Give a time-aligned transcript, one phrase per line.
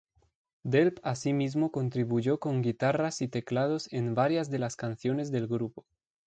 [0.65, 5.85] Delp asimismo contribuyó con guitarras y teclados en varias de las canciones del grupo.